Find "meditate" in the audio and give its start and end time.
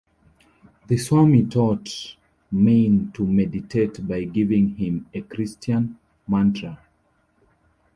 3.23-4.07